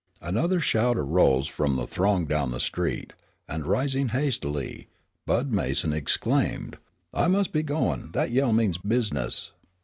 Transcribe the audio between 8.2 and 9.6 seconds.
yell means business."